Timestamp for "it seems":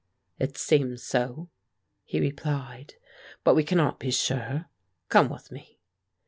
0.39-1.03